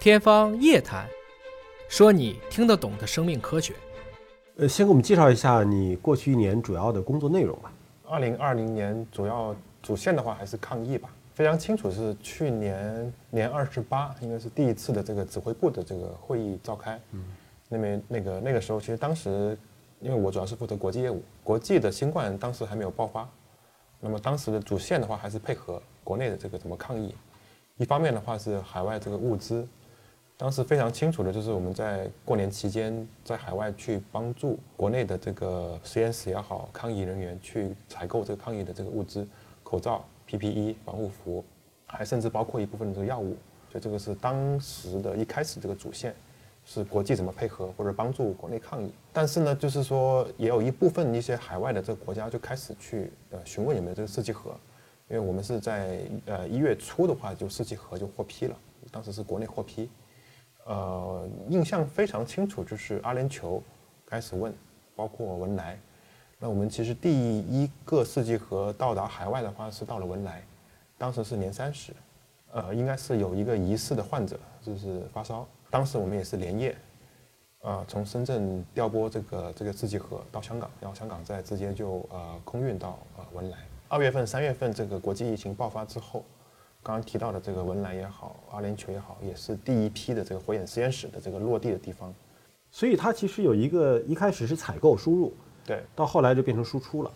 [0.00, 1.06] 天方夜谭，
[1.86, 3.74] 说你听得懂的生命科学。
[4.56, 7.70] 呃，先给我们介绍一下你过去一年主要的工作内容吧。
[8.08, 16.98] 二零二零年主要主线的话还是抗疫吧，非常清楚是去年年二十八，应该是第一次的这个指挥部的这个会议召开。
[17.12, 17.22] 嗯，
[17.68, 19.54] 那么那个那个时候，其实当时
[20.00, 23.28] 因为我主要是负责国际业务，国际的新冠当时还没有爆发，
[24.00, 27.14] 那么当时的主线的话还是配合国内的这个怎么抗疫。
[27.76, 29.66] 一方面的话是海外这个物资，
[30.40, 39.28] 当时非常清楚的就是我们在过年期间在海外去帮助国内的这个实验室也好，抗疫人员去采购这个抗疫的这个物资，
[39.62, 41.44] 口罩、PPE、防护服，
[41.84, 43.36] 还甚至包括一部分的这个药物，
[43.70, 46.14] 所以这个是当时的一开始这个主线，
[46.64, 48.90] 是国际怎么配合或者帮助国内抗疫。
[49.12, 54.56] 但是呢，就是说也有一部分一些海外的这个国家就开始去呃询问有没有这个试剂盒。
[55.10, 58.56] 因为我们是在呃一月初的话，就试剂盒就获批了，
[58.90, 59.90] 当时是国内获批，
[60.64, 63.60] 呃，印象非常清楚，就是阿联酋
[64.06, 64.54] 开始问，
[64.94, 65.78] 包括文莱，
[66.38, 70.42] 那我们其实第一个试剂盒到达海外的话是到了文莱，
[70.96, 71.92] 当时是年三十，
[72.52, 76.76] 呃，应该是有一个疑似的患者就是发烧，当时我们也是连夜，
[77.62, 83.58] 呃，从深圳调拨这个这个试剂盒到香港，然后香港再直接就呃空运到呃文莱。
[83.88, 86.24] 二月份、三月份这个国际疫情爆发之后，
[86.82, 92.12] 刚刚提到的这个文莱也好，阿联酋也好，也是第一批的这个火眼实验室的这个落地的地方。
[92.70, 95.34] 所以它其实有一个一开始是采购输入，
[95.66, 97.12] 对，到后来就变成输出了。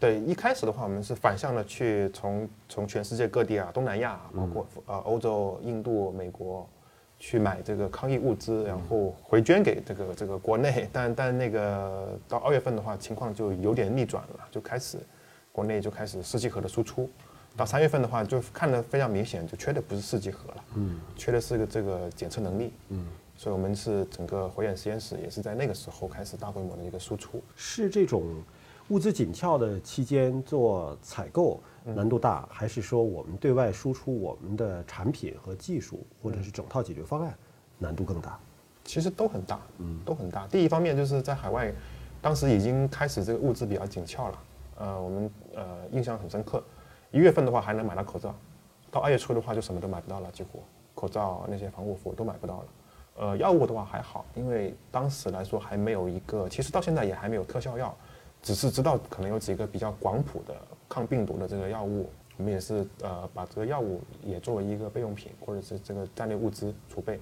[0.00, 6.68] 对，一开始的话，我们是反向的去从从全世界各地啊，东南亚，包括呃欧洲、印度、美国，
[7.18, 10.88] 去买这个抗疫物资，然后回捐给这个这个国内。
[10.92, 14.98] 但但那个到二月份的话，情况就有点逆转了，就开始。
[15.50, 17.10] 国内就开始试剂盒的输出，
[17.58, 23.04] 到三月份的话，就看得非常明显，就缺的不是试剂盒了，嗯，缺的是个这个检测能力，嗯，
[23.36, 27.42] 所以我们是整个火眼实验室也是在那个时候开始大规模的一个输出。
[27.56, 28.22] 是这种
[28.90, 37.34] 物资紧俏的期间做采购难度大，还是说我们对外输出我们的产品和技术，或者是整套解决方案
[37.76, 38.38] 难度更大？
[38.84, 40.46] 其实都很大，嗯，都很大。
[40.46, 41.70] 第一方面就是在海外，
[42.22, 44.38] 当时已经开始这个物资比较紧俏了。
[44.78, 46.62] 呃，我们呃印象很深刻，
[47.10, 48.34] 一月份的话还能买到口罩，
[48.90, 50.62] 到二月初的话就什么都买不到了，几乎
[50.94, 52.64] 口罩那些防护服都买不到了。
[53.16, 57.94] 呃，药物的话还好，因为当时来说还没有一个，其实到现在也还没有特效药，
[58.42, 60.54] 只是知道可能有几个比较广谱的
[60.88, 67.20] 抗病毒的这个药物，我们也是呃把这个药物也作为一个备用品或者是这个战略物资储备。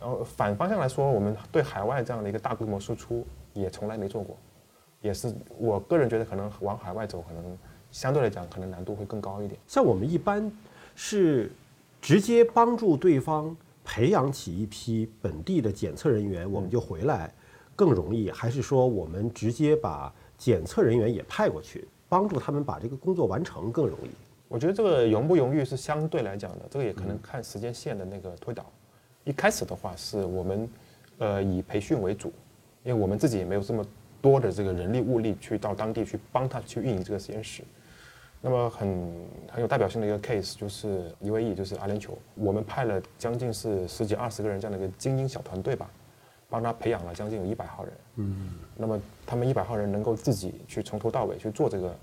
[0.00, 4.36] 然后反方向来说，我们对海外这样的一个大规模输出也从来没做过。
[5.02, 7.58] 也是我个人觉得，可能往海外走，可能
[7.90, 9.58] 相对来讲，可能难度会更高一点。
[9.66, 10.50] 像我们一般
[10.94, 11.50] 是
[12.00, 17.32] 直接帮助对方培养起一批本地的检测人员，我们就回来
[17.74, 24.10] 更容易，还是说我们直接把检测人员也派过去，帮助他们把这个工作完成更容易？
[24.48, 28.64] 我觉得这个容不容易是相对来讲的，这个也可能看时间线的那个推导。
[29.24, 30.68] 一开始的话，是我们
[31.18, 32.32] 呃以培训为主，
[32.84, 33.84] 因为我们自己也没有这么。
[34.20, 37.62] 多的这个人力物力去到当地去帮他去运营这个实验室，
[38.40, 38.88] 那么很
[39.50, 45.90] 很有代表性的一个 case 就是 UAE，就是阿联酋，我们派了将近是十几二十个人这样的一个精英小团队吧，
[46.48, 47.92] 帮他培养了将近有一百号人。
[48.16, 51.94] 嗯，那么他们一百号人能够自己去从头到尾去做这个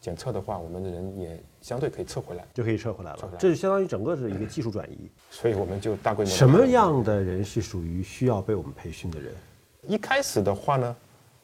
[0.00, 3.18] 检测的话，我们的人也相对可以撤回来，就可以撤回来了。
[3.38, 6.30] 这就相当于整个是一个技术转移，所以我们就大规模。
[6.30, 9.32] 什么样的人是属于需要被我们培训的人？
[9.86, 10.96] 一开始的话呢？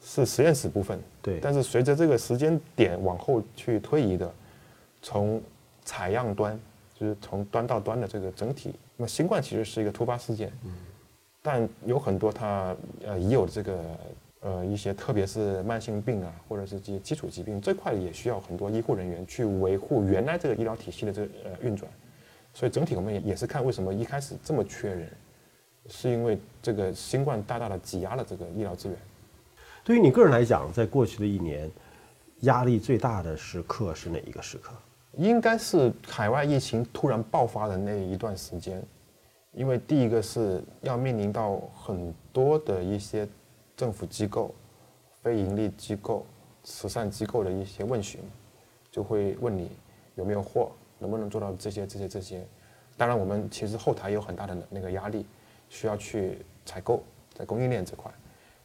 [0.02, 1.38] 是实验室部分，对。
[1.40, 4.32] 但是随着这个时间点往后去推移的，
[5.02, 5.40] 从
[5.84, 6.58] 采样端，
[6.98, 10.72] 就是从端到端的这个整体，那么新冠其实是一个突发事件，嗯。
[11.42, 13.78] 但有很多它呃已有的这个
[14.40, 21.90] 呃一些，特别是慢性病啊，或者是这些基础疾病这块也需要很多医护人员去维护原来这个医疗体系的这个呃运转，
[22.52, 25.08] 所以整体我们也也是看为什么一开始这么缺人，
[25.88, 28.98] 是因为这个新冠大大的挤压了这个医疗资源。
[29.82, 31.70] 对于你个人来讲，在过去的一年，
[32.40, 34.72] 压力最大的时刻是哪一个时刻？
[35.16, 38.82] 应该是海外疫情突然爆发的那一段时间，
[39.52, 43.26] 因为第一个是要面临到很多的一些
[43.76, 44.54] 政府机构、
[45.22, 46.24] 非盈利机构、
[46.62, 48.20] 慈善机构的一些问询，
[48.90, 49.70] 就会问你
[50.14, 52.46] 有没有货，能不能做到这些、这些、这些。
[52.96, 55.26] 当然，我们其实后台有很大的那个压力，
[55.68, 57.02] 需要去采购，
[57.34, 58.12] 在供应链这块。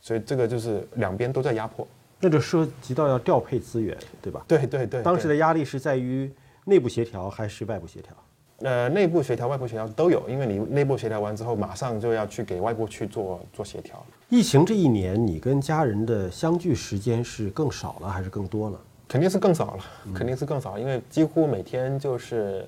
[0.05, 1.87] 所以这个就是两边都在压迫，
[2.19, 4.45] 那就涉及到要调配资源，对吧？
[4.47, 5.01] 对对对。
[5.01, 6.31] 当时的压力是在于
[6.65, 8.15] 内部协调还是外部协调？
[8.59, 14.05] 呃，内部协调、外部协调都有，因为你内部协调完之后，马上就要去给外部去做做协调。
[14.29, 18.79] 疫情这一年，你跟家人的相聚时间是更少了还是更多了？
[19.07, 22.63] 肯定是更少了，肯定是更少，因为几乎每天就是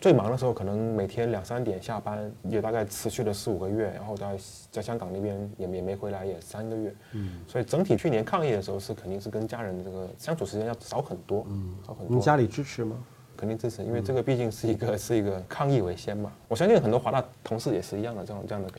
[0.00, 4.38] 最忙的时候，可能每天两三点下班，也大概持续了四五个月，然后在
[4.70, 6.94] 在香港那边也也没回来，也三个月。
[7.14, 12.16] 嗯，所以整体去年抗疫的时候是肯定是跟家人这个相处时间要少很多，嗯，少很多。
[12.16, 12.96] 你家里支持吗？
[13.36, 16.32] 肯定支持，因为这个毕竟是一个是一个抗疫为先嘛。
[16.46, 18.70] 我相信很多华大同事也是一样的，这样这样的。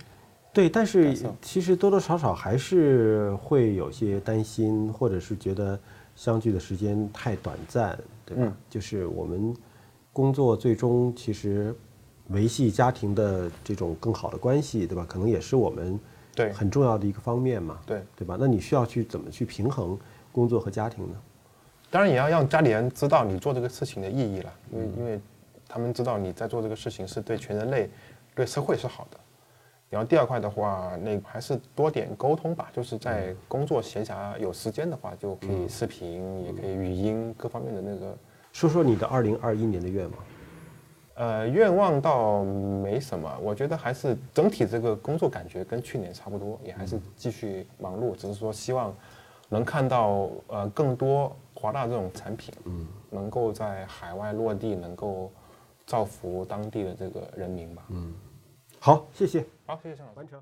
[0.54, 5.78] 对，但是其实多多少少还是会有些担心，或者是觉得。
[6.16, 8.54] 相聚的时间太短暂，对吧？
[8.70, 9.56] 就是我们
[10.20, 11.74] 工作最终其实
[12.28, 15.06] 维系家庭的这种更好的关系，对吧？
[15.08, 15.98] 可能也是我们
[16.36, 18.36] 对很重要的一个方面嘛，对对吧？
[18.38, 19.98] 那你需要去怎么去平衡
[20.34, 21.16] 工作和家庭呢？
[21.90, 25.22] 当然也要让家里人知道你做这个事情的意义了，因为因为
[25.70, 27.90] 他们知道你在做这个事情是对全人类、
[28.36, 29.18] 对社会是好的。
[29.90, 38.18] 然后第二块的话，那还是多点沟通吧，就是在工作闲暇有时间的话，就可以视频，也可以语音，各方面的那个。
[38.52, 40.20] 说说你的二零二一年的愿望。
[41.16, 48.96] 呃，愿望倒没什么，我觉得还是整体这个工作感觉跟去年差不多，也还是继续忙碌，只是说希望
[49.50, 55.30] 能看到呃更多华大这种产品，嗯，能够在海外落地，能够
[55.86, 58.14] 造福当地的这个人民吧，嗯。
[58.80, 59.46] 好，谢谢。
[59.66, 60.18] 好，谢谢陈老师。
[60.20, 60.42] 完成。